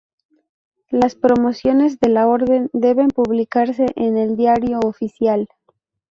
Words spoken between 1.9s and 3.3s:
de la Orden deben